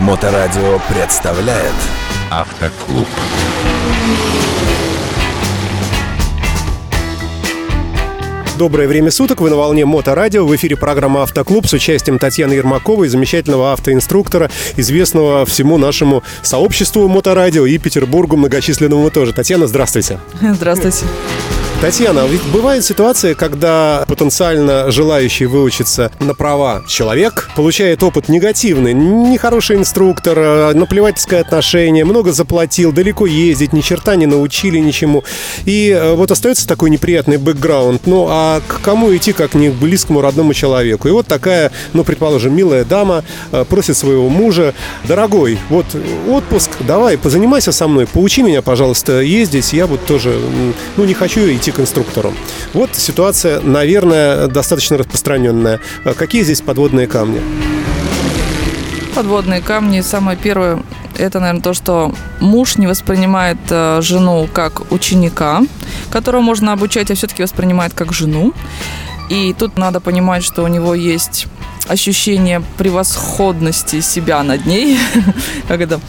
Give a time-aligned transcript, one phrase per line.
[0.00, 1.74] Моторадио представляет
[2.30, 3.06] Автоклуб.
[8.56, 13.08] Доброе время суток, вы на волне Моторадио, в эфире программа «Автоклуб» с участием Татьяны Ермаковой,
[13.08, 19.34] замечательного автоинструктора, известного всему нашему сообществу Моторадио и Петербургу многочисленному тоже.
[19.34, 20.18] Татьяна, здравствуйте.
[20.40, 21.04] Здравствуйте.
[21.80, 29.76] Татьяна, ведь бывает ситуация, когда потенциально желающий выучиться на права человек получает опыт негативный, нехороший
[29.76, 35.24] инструктор, э, наплевательское отношение, много заплатил, далеко ездить, ни черта не научили ничему.
[35.64, 38.06] И э, вот остается такой неприятный бэкграунд.
[38.06, 41.08] Ну, а к кому идти, как не к близкому родному человеку?
[41.08, 45.86] И вот такая, ну, предположим, милая дама э, просит своего мужа, дорогой, вот
[46.28, 50.38] отпуск, давай, позанимайся со мной, поучи меня, пожалуйста, ездить, я вот тоже,
[50.98, 52.32] ну, не хочу идти к инструктору.
[52.72, 55.80] Вот ситуация, наверное, достаточно распространенная.
[56.04, 57.40] А какие здесь подводные камни?
[59.14, 60.00] Подводные камни.
[60.00, 60.82] Самое первое,
[61.18, 65.60] это, наверное, то, что муж не воспринимает э, жену как ученика,
[66.10, 68.54] которого можно обучать, а все-таки воспринимает как жену.
[69.28, 71.46] И тут надо понимать, что у него есть
[71.88, 74.98] ощущение превосходности себя над ней.
[75.68, 76.00] это?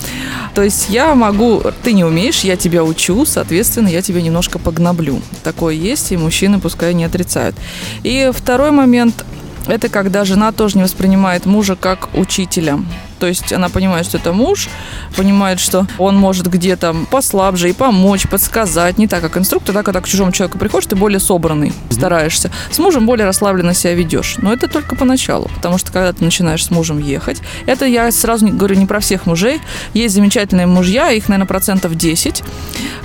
[0.54, 5.22] То есть я могу, ты не умеешь, я тебя учу, соответственно, я тебя немножко погноблю.
[5.44, 7.56] Такое есть, и мужчины пускай не отрицают.
[8.04, 9.26] И второй момент,
[9.68, 12.80] это когда жена тоже не воспринимает мужа как учителя.
[13.22, 14.68] То есть она понимает, что это муж,
[15.16, 18.98] понимает, что он может где-то послабже и помочь, подсказать.
[18.98, 21.94] Не так, как инструктор, да, когда к чужому человеку приходишь, ты более собранный, mm-hmm.
[21.94, 22.50] стараешься.
[22.72, 24.38] С мужем более расслабленно себя ведешь.
[24.40, 28.48] Но это только поначалу, потому что когда ты начинаешь с мужем ехать, это я сразу
[28.48, 29.62] говорю не про всех мужей.
[29.94, 32.42] Есть замечательные мужья, их, наверное, процентов 10,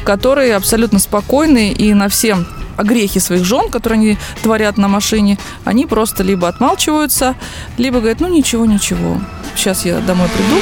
[0.03, 2.39] которые абсолютно спокойны и на все
[2.79, 7.35] грехи своих жен, которые они творят на машине, они просто либо отмалчиваются,
[7.77, 9.21] либо говорят, ну ничего, ничего,
[9.57, 10.61] сейчас я домой приду,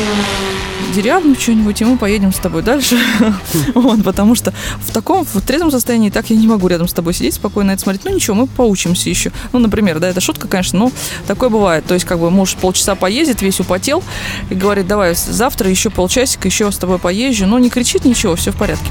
[0.94, 2.96] деревню что-нибудь, и мы поедем с тобой дальше.
[3.74, 7.14] вот, потому что в таком, в трезвом состоянии так я не могу рядом с тобой
[7.14, 8.04] сидеть, спокойно это смотреть.
[8.04, 9.32] Ну ничего, мы поучимся еще.
[9.52, 10.92] Ну, например, да, это шутка, конечно, но
[11.26, 11.84] такое бывает.
[11.84, 14.02] То есть, как бы муж полчаса поездит, весь употел,
[14.50, 17.46] и говорит, давай завтра еще полчасика, еще с тобой поезжу.
[17.46, 18.86] Но не кричит ничего, все в порядке.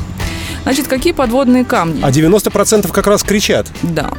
[0.64, 2.02] Значит, какие подводные камни?
[2.02, 3.68] А 90% как раз кричат.
[3.82, 4.12] Да.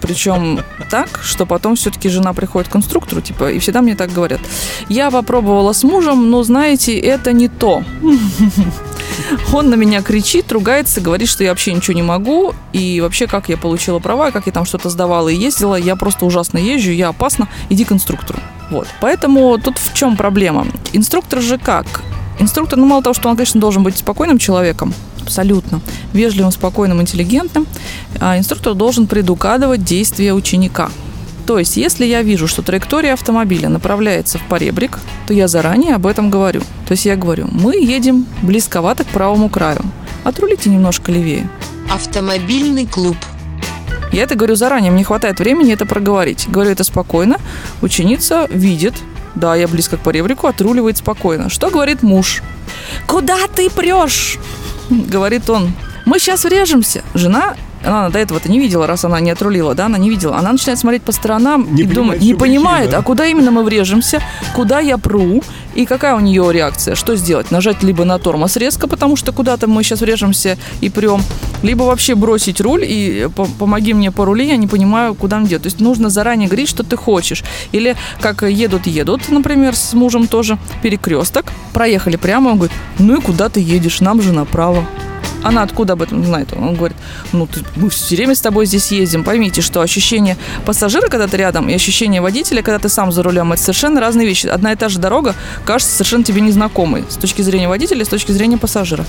[0.00, 4.40] Причем так, что потом все-таки жена приходит к инструктору, типа, и всегда мне так говорят.
[4.88, 7.82] Я попробовала с мужем, но, знаете, это не то.
[9.52, 13.48] Он на меня кричит, ругается, говорит, что я вообще ничего не могу, и вообще, как
[13.48, 17.08] я получила права, как я там что-то сдавала и ездила, я просто ужасно езжу, я
[17.08, 18.40] опасна, иди к инструктору.
[18.70, 18.88] Вот.
[19.00, 20.66] Поэтому тут в чем проблема?
[20.92, 21.86] Инструктор же как?
[22.40, 24.92] Инструктор, ну, мало того, что он, конечно, должен быть спокойным человеком,
[25.24, 25.80] абсолютно
[26.12, 27.66] вежливым, спокойным, интеллигентным,
[28.20, 30.90] а инструктор должен предугадывать действия ученика.
[31.46, 36.06] То есть, если я вижу, что траектория автомобиля направляется в поребрик, то я заранее об
[36.06, 36.60] этом говорю.
[36.86, 39.82] То есть я говорю, мы едем близковато к правому краю.
[40.24, 41.48] Отрулите немножко левее.
[41.90, 43.16] Автомобильный клуб.
[44.10, 46.46] Я это говорю заранее, мне хватает времени это проговорить.
[46.48, 47.36] Говорю это спокойно.
[47.82, 48.94] Ученица видит,
[49.34, 51.50] да, я близко к поребрику, отруливает спокойно.
[51.50, 52.42] Что говорит муж?
[53.06, 54.38] Куда ты прешь?
[54.90, 55.72] Говорит он,
[56.06, 57.02] мы сейчас врежемся.
[57.14, 60.36] Жена она до этого-то не видела, раз она не отрулила, да, она не видела.
[60.36, 62.98] Она начинает смотреть по сторонам не и думает, не понимает, да?
[62.98, 64.20] а куда именно мы врежемся,
[64.54, 65.42] куда я пру,
[65.74, 67.50] и какая у нее реакция, что сделать?
[67.50, 71.20] Нажать либо на тормоз резко, потому что куда-то мы сейчас врежемся и прем,
[71.62, 73.28] либо вообще бросить руль и
[73.58, 75.64] помоги мне по рули, я не понимаю, куда мне делать.
[75.64, 77.44] То есть нужно заранее говорить, что ты хочешь.
[77.72, 83.48] Или как едут-едут, например, с мужем тоже, перекресток, проехали прямо, он говорит, ну и куда
[83.48, 84.84] ты едешь, нам же направо.
[85.44, 86.48] Она откуда об этом знает?
[86.54, 86.96] Он говорит,
[87.32, 89.24] ну, ты, мы все время с тобой здесь ездим.
[89.24, 93.52] Поймите, что ощущение пассажира, когда ты рядом, и ощущение водителя, когда ты сам за рулем,
[93.52, 94.46] это совершенно разные вещи.
[94.46, 95.34] Одна и та же дорога
[95.64, 99.04] кажется совершенно тебе незнакомой с точки зрения водителя, с точки зрения пассажира.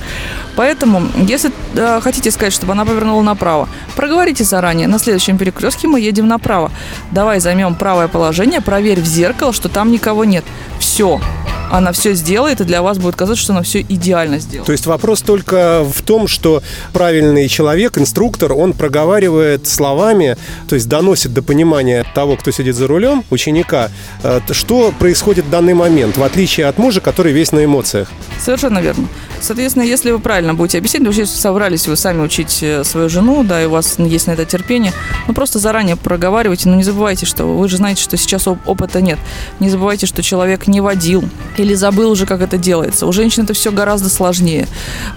[0.55, 4.87] Поэтому, если э, хотите сказать, чтобы она повернула направо, проговорите заранее.
[4.87, 6.71] На следующем перекрестке мы едем направо.
[7.11, 10.43] Давай займем правое положение, проверь в зеркало, что там никого нет.
[10.79, 11.21] Все
[11.77, 14.65] она все сделает, и для вас будет казаться, что она все идеально сделала.
[14.65, 16.63] То есть вопрос только в том, что
[16.93, 20.37] правильный человек, инструктор, он проговаривает словами,
[20.67, 23.91] то есть доносит до понимания того, кто сидит за рулем, ученика,
[24.23, 28.09] э, что происходит в данный момент, в отличие от мужа, который весь на эмоциях.
[28.39, 29.07] Совершенно верно.
[29.41, 33.61] Соответственно, если вы правильно будете объяснять, если собрались вы сами учить э, свою жену, да,
[33.61, 34.93] и у вас есть на это терпение,
[35.27, 39.19] ну просто заранее проговаривайте, но не забывайте, что вы же знаете, что сейчас опыта нет.
[39.59, 41.23] Не забывайте, что человек не водил,
[41.65, 43.07] или забыл уже, как это делается.
[43.07, 44.67] У женщин это все гораздо сложнее.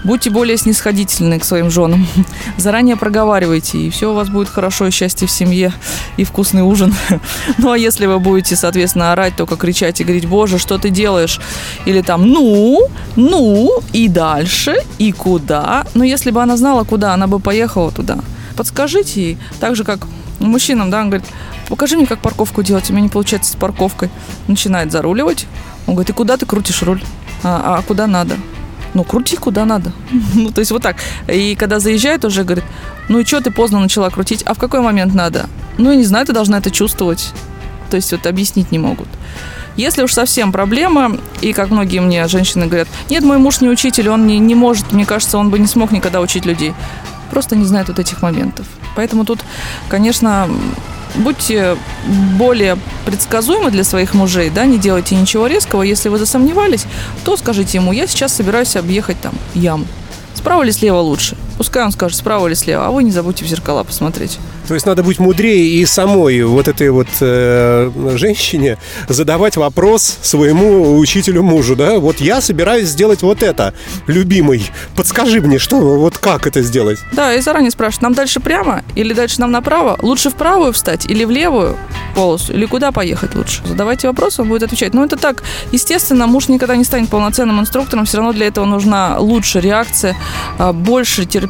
[0.03, 2.07] Будьте более снисходительны к своим женам.
[2.57, 5.71] Заранее проговаривайте, и все у вас будет хорошо, и счастье в семье,
[6.17, 6.93] и вкусный ужин.
[7.57, 11.39] Ну, а если вы будете, соответственно, орать, только кричать и говорить, боже, что ты делаешь?
[11.85, 15.85] Или там, ну, ну, и дальше, и куда?
[15.93, 18.19] Но если бы она знала, куда, она бы поехала туда.
[18.55, 19.99] Подскажите ей, так же, как
[20.39, 21.27] мужчинам, да, он говорит,
[21.67, 24.09] покажи мне, как парковку делать, у меня не получается с парковкой.
[24.47, 25.47] Начинает заруливать,
[25.87, 27.01] он говорит, и куда ты крутишь руль?
[27.43, 28.37] А, а куда надо?
[28.93, 29.91] Ну, крути куда надо.
[30.33, 30.97] ну, то есть вот так.
[31.27, 32.65] И когда заезжает, уже говорит,
[33.07, 34.43] ну и что ты поздно начала крутить?
[34.43, 35.47] А в какой момент надо?
[35.77, 37.33] Ну, я не знаю, ты должна это чувствовать.
[37.89, 39.07] То есть вот объяснить не могут.
[39.75, 44.09] Если уж совсем проблема, и как многие мне женщины говорят, нет, мой муж не учитель,
[44.09, 46.73] он не, не может, мне кажется, он бы не смог никогда учить людей.
[47.31, 48.65] Просто не знает вот этих моментов.
[48.95, 49.39] Поэтому тут,
[49.87, 50.49] конечно,
[51.19, 51.77] будьте
[52.37, 55.83] более предсказуемы для своих мужей, да, не делайте ничего резкого.
[55.83, 56.85] Если вы засомневались,
[57.23, 59.85] то скажите ему, я сейчас собираюсь объехать там яму.
[60.33, 61.37] Справа или слева лучше?
[61.59, 64.39] Пускай он скажет, справа или слева, а вы не забудьте в зеркала посмотреть.
[64.69, 68.77] То есть надо быть мудрее и самой вот этой вот э, женщине
[69.09, 71.99] задавать вопрос своему учителю мужу, да?
[71.99, 73.73] Вот я собираюсь сделать вот это,
[74.07, 74.71] любимый.
[74.95, 76.99] Подскажи мне, что, вот как это сделать?
[77.11, 79.99] Да, и заранее спрашивают, нам дальше прямо или дальше нам направо?
[80.01, 81.75] Лучше в правую встать или в левую
[82.15, 82.53] полосу?
[82.53, 83.61] Или куда поехать лучше?
[83.65, 84.93] Задавайте вопрос, он будет отвечать.
[84.93, 89.17] Ну, это так, естественно, муж никогда не станет полноценным инструктором, все равно для этого нужна
[89.19, 90.15] лучшая реакция,
[90.57, 91.48] а, больше терпения,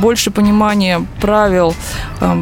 [0.00, 1.74] больше понимания правил,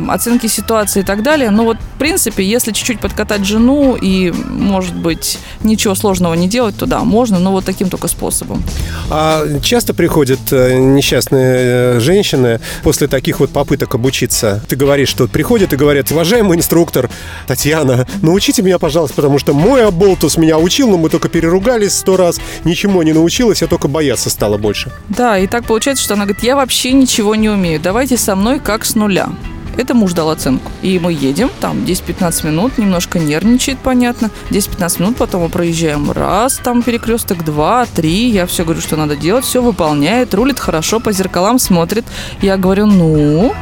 [0.08, 1.50] оценки ситуации и так далее.
[1.50, 6.76] Но вот, в принципе, если чуть-чуть подкатать жену и, может быть, ничего сложного не делать,
[6.76, 8.62] то да, можно, но вот таким только способом.
[9.11, 14.62] А часто приходят э, несчастные э, женщины после таких вот попыток обучиться?
[14.69, 17.11] Ты говоришь, что приходят и говорят, уважаемый инструктор
[17.46, 22.17] Татьяна, научите меня, пожалуйста, потому что мой оболтус меня учил, но мы только переругались сто
[22.17, 24.93] раз, ничего не научилась, я только бояться стала больше.
[25.08, 28.60] Да, и так получается, что она говорит, я вообще ничего не умею, давайте со мной
[28.60, 29.30] как с нуля.
[29.76, 30.72] Это муж дал оценку.
[30.82, 34.30] И мы едем, там 10-15 минут, немножко нервничает, понятно.
[34.50, 38.28] 10-15 минут, потом мы проезжаем раз, там перекресток, два, три.
[38.28, 42.04] Я все говорю, что надо делать, все выполняет, рулит хорошо, по зеркалам смотрит.
[42.42, 43.54] Я говорю, ну,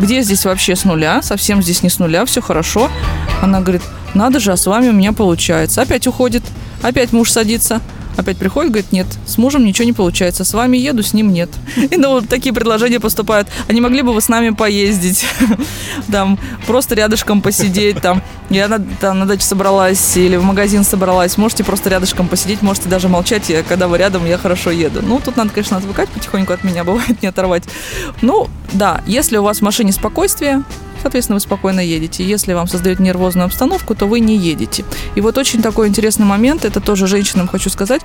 [0.00, 1.22] где здесь вообще с нуля?
[1.22, 2.90] Совсем здесь не с нуля, все хорошо.
[3.40, 3.82] Она говорит,
[4.14, 5.82] надо же, а с вами у меня получается.
[5.82, 6.42] Опять уходит,
[6.82, 7.80] опять муж садится.
[8.16, 11.50] Опять приходит, говорит, нет, с мужем ничего не получается, с вами еду, с ним нет.
[11.76, 13.48] И ну, вот такие предложения поступают.
[13.68, 15.26] А не могли бы вы с нами поездить?
[16.12, 18.22] Там, просто рядышком посидеть, там,
[18.52, 22.88] я на, там, на даче собралась или в магазин собралась, можете просто рядышком посидеть, можете
[22.88, 25.00] даже молчать, и когда вы рядом, я хорошо еду.
[25.02, 27.64] Ну, тут надо, конечно, отвыкать потихоньку от меня, бывает не оторвать.
[28.20, 30.62] Ну, да, если у вас в машине спокойствие,
[31.02, 32.24] соответственно, вы спокойно едете.
[32.24, 34.84] Если вам создают нервозную обстановку, то вы не едете.
[35.14, 38.02] И вот очень такой интересный момент, это тоже женщинам хочу сказать,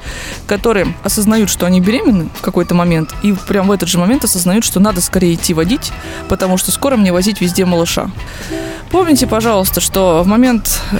[0.47, 4.65] которые осознают, что они беременны в какой-то момент, и прям в этот же момент осознают,
[4.65, 5.91] что надо скорее идти водить,
[6.27, 8.09] потому что скоро мне возить везде малыша.
[8.89, 10.36] Помните, пожалуйста, что в момент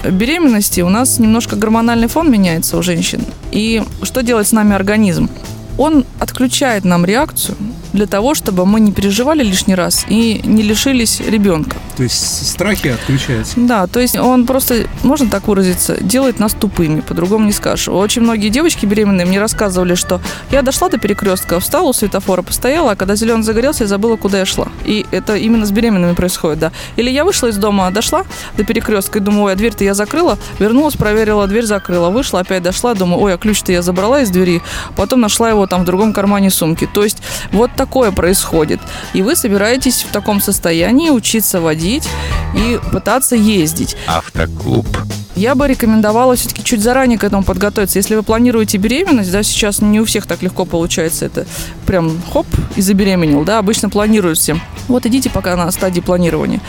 [0.04, 3.24] беременности у нас немножко гормональный фон меняется у женщин.
[3.52, 5.28] И что делает с нами организм?
[5.78, 7.56] Он отключает нам реакцию
[7.92, 11.76] для того, чтобы мы не переживали лишний раз и не лишились ребенка.
[11.96, 13.54] То есть страхи отключаются?
[13.56, 17.88] Да, то есть он просто, можно так выразиться, делает нас тупыми, по-другому не скажешь.
[17.88, 20.20] Очень многие девочки беременные мне рассказывали, что
[20.50, 24.38] я дошла до перекрестка, встала у светофора, постояла, а когда зеленый загорелся, я забыла, куда
[24.38, 24.68] я шла.
[24.84, 26.72] И это именно с беременными происходит, да.
[26.96, 28.24] Или я вышла из дома, дошла
[28.56, 32.62] до перекрестка и думаю, ой, а дверь-то я закрыла, вернулась, проверила, дверь закрыла, вышла, опять
[32.62, 34.62] дошла, думаю, ой, а ключ-то я забрала из двери,
[34.96, 36.88] потом нашла его там в другом кармане сумки.
[36.92, 37.18] То есть
[37.52, 38.80] вот такое происходит.
[39.12, 42.08] И вы собираетесь в таком состоянии учиться водить
[42.54, 43.96] и пытаться ездить.
[44.06, 44.86] Автоклуб.
[45.38, 48.00] Я бы рекомендовала все-таки чуть заранее к этому подготовиться.
[48.00, 51.46] Если вы планируете беременность, да, сейчас не у всех так легко получается это
[51.86, 54.56] прям хоп и забеременел, да, обычно планируют все.
[54.88, 56.60] Вот идите пока на стадии планирования.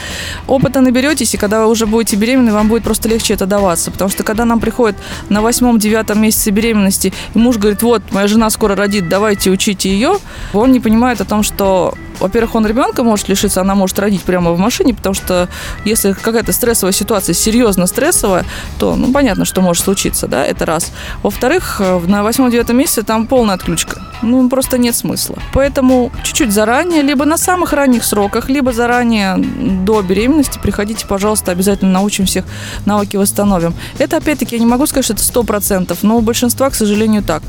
[0.45, 3.89] Опыта наберетесь, и когда вы уже будете беременны, вам будет просто легче это даваться.
[3.89, 4.99] Потому что когда нам приходит
[5.29, 10.17] на восьмом-девятом месяце беременности, и муж говорит, вот, моя жена скоро родит, давайте учите ее,
[10.53, 14.51] он не понимает о том, что во-первых, он ребенка может лишиться, она может родить прямо
[14.51, 15.49] в машине, потому что
[15.85, 18.45] если какая-то стрессовая ситуация, серьезно стрессовая,
[18.77, 20.91] то, ну, понятно, что может случиться, да, это раз.
[21.23, 24.01] Во-вторых, э, на восьмом-девятом месяце там полная отключка.
[24.21, 25.37] Ну, просто нет смысла.
[25.53, 31.91] Поэтому чуть-чуть заранее, либо на самых ранних сроках, либо заранее до беременности приходите, пожалуйста, обязательно
[31.91, 32.45] научим всех,
[32.85, 33.73] навыки восстановим.
[33.97, 37.23] Это, опять-таки, я не могу сказать, что это сто процентов, но у большинства, к сожалению,
[37.23, 37.43] так.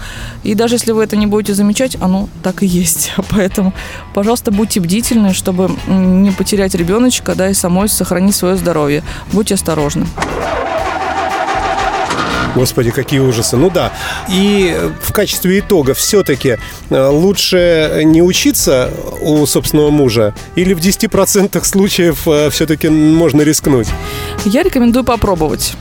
[0.44, 3.12] И даже если вы это не будете замечать, оно так и есть.
[3.30, 3.72] Поэтому,
[4.14, 9.02] пожалуйста, будьте бдительны, чтобы не потерять ребеночка, да, и самой сохранить свое здоровье.
[9.32, 10.06] Будьте осторожны.
[12.54, 13.56] Господи, какие ужасы.
[13.56, 13.92] Ну да.
[14.28, 16.58] И в качестве итога все-таки
[16.90, 18.90] э, лучше не учиться
[19.20, 23.88] у собственного мужа или в 10% случаев э, все-таки можно рискнуть?
[24.44, 25.74] Я рекомендую попробовать.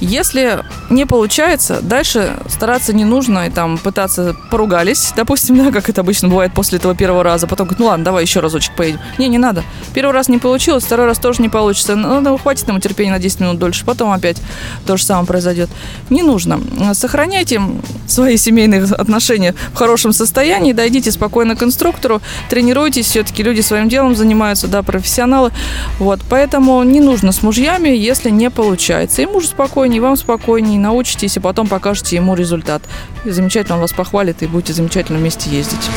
[0.00, 6.00] Если не получается, дальше стараться не нужно и там пытаться поругались, допустим, да, как это
[6.00, 8.98] обычно бывает после этого первого раза, потом говорит, ну ладно, давай еще разочек поедем.
[9.18, 9.62] Не, не надо.
[9.92, 11.96] Первый раз не получилось, второй раз тоже не получится.
[11.96, 14.38] Ну, ну хватит ему терпения на 10 минут дольше, потом опять
[14.86, 15.68] то же самое произойдет.
[16.08, 16.60] Не нужно.
[16.94, 17.60] Сохраняйте
[18.06, 24.16] свои семейные отношения в хорошем состоянии, дойдите спокойно к инструктору, тренируйтесь, все-таки люди своим делом
[24.16, 25.52] занимаются, да, профессионалы.
[25.98, 29.20] Вот, поэтому не нужно с мужьями, если не получается.
[29.22, 32.82] И муж спокойно спокойнее, вам спокойнее, научитесь, и потом покажете ему результат.
[33.24, 35.90] И замечательно он вас похвалит, и будете замечательно вместе ездить.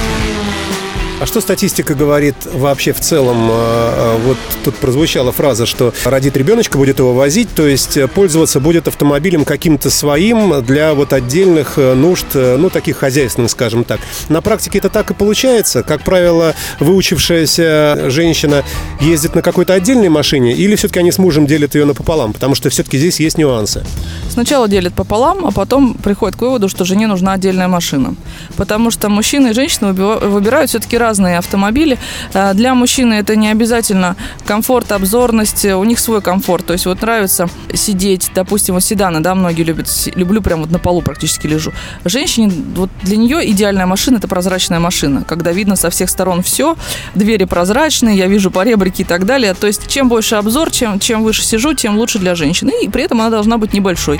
[1.24, 3.48] А что статистика говорит вообще в целом?
[3.50, 8.10] А, а, вот тут прозвучала фраза, что родит ребеночка, будет его возить, то есть э,
[8.10, 13.86] пользоваться будет автомобилем каким-то своим для вот отдельных э, нужд, э, ну, таких хозяйственных, скажем
[13.86, 14.02] так.
[14.28, 15.82] На практике это так и получается.
[15.82, 18.66] Как правило, выучившаяся женщина
[19.00, 22.34] ездит на какой-то отдельной машине или все-таки они с мужем делят ее напополам?
[22.34, 23.86] Потому что все-таки здесь есть нюансы.
[24.34, 28.16] Сначала делят пополам, а потом приходит к выводу, что жене нужна отдельная машина.
[28.58, 32.00] Потому что мужчины и женщины выбирают все-таки разные автомобили.
[32.34, 34.16] Э, для мужчины это не обязательно
[34.48, 36.66] комфорт, обзорность, у них свой комфорт.
[36.66, 40.80] То есть вот нравится сидеть, допустим, вот седаны, да, многие любят, люблю прям вот на
[40.80, 41.72] полу практически лежу.
[42.04, 46.76] Женщине, вот для нее идеальная машина– это прозрачная машина, когда видно со всех сторон все,
[47.14, 49.54] двери прозрачные, я вижу поребрики и так далее.
[49.54, 52.72] То есть чем больше обзор, чем, чем выше сижу, тем лучше для женщины.
[52.82, 54.20] И при этом она должна быть небольшой.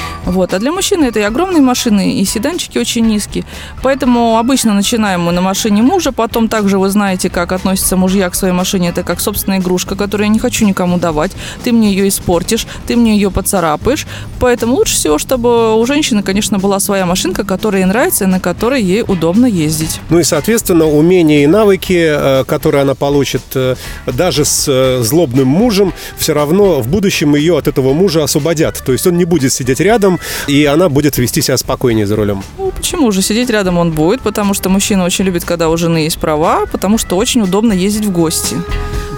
[0.25, 0.53] Вот.
[0.53, 3.45] А для мужчины это и огромные машины, и седанчики очень низкие.
[3.81, 8.35] Поэтому обычно начинаем мы на машине мужа, потом также вы знаете, как относятся мужья к
[8.35, 8.89] своей машине.
[8.89, 11.31] Это как собственная игрушка, которую я не хочу никому давать.
[11.63, 14.05] Ты мне ее испортишь, ты мне ее поцарапаешь.
[14.39, 18.39] Поэтому лучше всего, чтобы у женщины, конечно, была своя машинка, которая ей нравится и на
[18.39, 19.99] которой ей удобно ездить.
[20.09, 23.75] Ну и, соответственно, умения и навыки, э, которые она получит э,
[24.05, 28.81] даже с э, злобным мужем, все равно в будущем ее от этого мужа освободят.
[28.85, 32.15] То есть он не будет сидеть рядом, рядом, и она будет вести себя спокойнее за
[32.15, 32.43] рулем.
[32.57, 33.21] Ну, почему же?
[33.21, 36.97] Сидеть рядом он будет, потому что мужчина очень любит, когда у жены есть права, потому
[36.97, 38.57] что очень удобно ездить в гости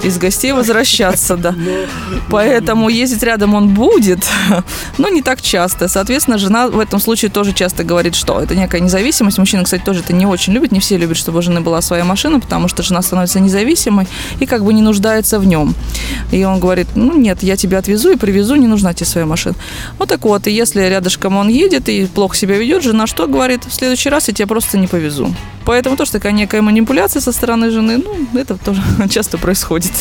[0.04, 1.56] из гостей возвращаться, да.
[2.30, 4.26] Поэтому ездить рядом он будет,
[4.98, 5.88] но не так часто.
[5.88, 9.38] Соответственно, жена в этом случае тоже часто говорит, что это некая независимость.
[9.38, 10.72] Мужчина, кстати, тоже это не очень любит.
[10.72, 14.08] Не все любят, чтобы у жены была своя машина, потому что жена становится независимой
[14.40, 15.74] и как бы не нуждается в нем.
[16.32, 19.56] И он говорит, ну нет, я тебя отвезу и привезу, не нужна тебе своя машина.
[19.98, 23.66] Вот так вот, и если рядышком он едет и плохо себя ведет, жена что говорит?
[23.66, 25.34] В следующий раз я тебя просто не повезу.
[25.66, 29.92] Поэтому тоже такая некая манипуляция со стороны жены, ну, это тоже часто происходит.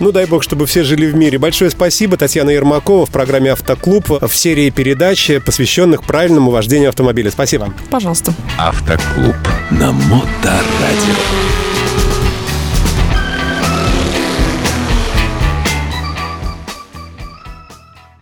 [0.00, 1.38] Ну, дай бог, чтобы все жили в мире.
[1.38, 7.30] Большое спасибо, Татьяна Ермакова в программе «Автоклуб» в серии передач, посвященных правильному вождению автомобиля.
[7.30, 7.72] Спасибо.
[7.90, 8.32] Пожалуйста.
[8.58, 9.36] «Автоклуб»
[9.70, 11.57] на Моторадио.